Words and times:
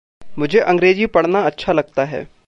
मुझे 0.39 0.59
अंग्रेज़ी 0.59 1.05
पढ़ना 1.05 1.41
अच्छा 1.41 1.73
लगता 1.73 2.05
है। 2.05 2.27